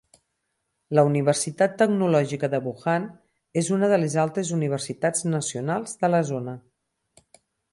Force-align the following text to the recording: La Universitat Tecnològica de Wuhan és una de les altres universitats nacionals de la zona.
La 0.99 1.01
Universitat 1.09 1.75
Tecnològica 1.81 2.49
de 2.53 2.61
Wuhan 2.67 3.05
és 3.63 3.69
una 3.77 3.91
de 3.93 4.01
les 4.05 4.17
altres 4.25 4.53
universitats 4.59 5.29
nacionals 5.35 5.95
de 6.05 6.11
la 6.15 6.23
zona. 6.33 6.57